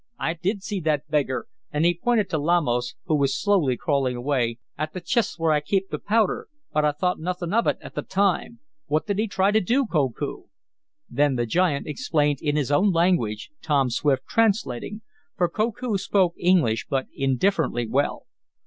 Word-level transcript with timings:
"I 0.17 0.33
did 0.33 0.63
see 0.63 0.79
that 0.79 1.07
beggar." 1.11 1.45
and 1.71 1.85
he 1.85 1.93
pointed 1.99 2.27
to 2.31 2.39
Lamos, 2.39 2.95
who 3.05 3.13
was 3.13 3.39
slowly 3.39 3.77
crawling 3.77 4.15
away, 4.15 4.57
"at 4.75 4.93
the 4.93 4.99
chist 4.99 5.37
where 5.37 5.51
I 5.51 5.59
kape 5.61 5.91
th' 5.91 6.03
powder, 6.03 6.47
but 6.73 6.83
I 6.83 6.91
thought 6.91 7.19
nothin' 7.19 7.53
of 7.53 7.67
it 7.67 7.77
at 7.81 7.93
th' 7.93 8.09
time. 8.09 8.59
What 8.87 9.05
did 9.05 9.19
he 9.19 9.27
try 9.27 9.51
t' 9.51 9.59
do, 9.59 9.85
Koku?" 9.85 10.45
Then 11.07 11.35
the 11.35 11.45
giant 11.45 11.85
explained 11.85 12.39
in 12.41 12.55
his 12.55 12.71
own 12.71 12.91
language, 12.91 13.51
Tom 13.61 13.91
Swift 13.91 14.25
translating, 14.25 15.03
for 15.37 15.47
Koku 15.47 15.99
spoke 15.99 16.33
English 16.35 16.87
but 16.89 17.05
indifferently 17.15 17.87
well. 17.87 18.25